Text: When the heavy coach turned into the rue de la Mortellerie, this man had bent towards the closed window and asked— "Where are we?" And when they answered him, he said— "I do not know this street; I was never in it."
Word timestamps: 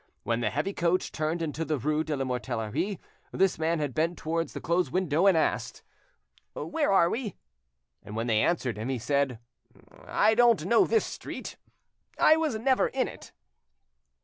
When 0.23 0.39
the 0.39 0.49
heavy 0.49 0.73
coach 0.73 1.11
turned 1.11 1.43
into 1.43 1.63
the 1.63 1.77
rue 1.77 2.03
de 2.03 2.17
la 2.17 2.25
Mortellerie, 2.25 2.97
this 3.31 3.59
man 3.59 3.77
had 3.77 3.93
bent 3.93 4.17
towards 4.17 4.53
the 4.53 4.59
closed 4.59 4.91
window 4.91 5.27
and 5.27 5.37
asked— 5.37 5.83
"Where 6.55 6.91
are 6.91 7.07
we?" 7.07 7.35
And 8.01 8.15
when 8.15 8.25
they 8.25 8.41
answered 8.41 8.79
him, 8.79 8.89
he 8.89 8.97
said— 8.97 9.37
"I 10.07 10.33
do 10.33 10.47
not 10.47 10.65
know 10.65 10.87
this 10.87 11.05
street; 11.05 11.55
I 12.17 12.35
was 12.35 12.55
never 12.57 12.87
in 12.87 13.07
it." 13.07 13.31